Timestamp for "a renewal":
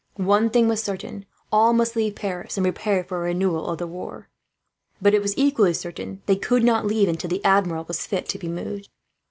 3.19-3.67